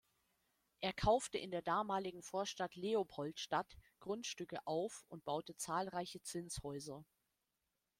[0.79, 7.05] Er kaufte in der damaligen Vorstadt Leopoldstadt Grundstücke auf und baute zahlreiche Zinshäuser.